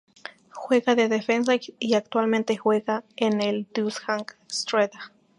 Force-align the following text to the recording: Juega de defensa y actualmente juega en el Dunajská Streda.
Juega 0.49 0.95
de 0.95 1.09
defensa 1.09 1.51
y 1.77 1.93
actualmente 1.93 2.57
juega 2.57 3.03
en 3.17 3.39
el 3.39 3.67
Dunajská 3.71 4.25
Streda. 4.51 5.11